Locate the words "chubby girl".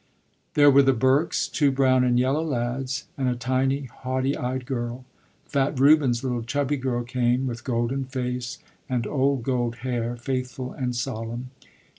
6.41-7.03